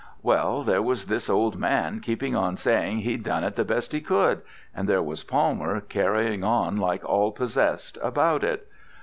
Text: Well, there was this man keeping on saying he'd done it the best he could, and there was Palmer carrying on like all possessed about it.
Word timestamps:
Well, 0.23 0.63
there 0.63 0.81
was 0.81 1.05
this 1.05 1.29
man 1.29 1.99
keeping 1.99 2.35
on 2.35 2.57
saying 2.57 2.97
he'd 3.01 3.21
done 3.23 3.43
it 3.43 3.55
the 3.55 3.63
best 3.63 3.91
he 3.91 4.01
could, 4.01 4.41
and 4.73 4.89
there 4.89 5.03
was 5.03 5.23
Palmer 5.23 5.79
carrying 5.79 6.43
on 6.43 6.77
like 6.77 7.05
all 7.07 7.31
possessed 7.31 7.99
about 8.01 8.43
it. 8.43 8.67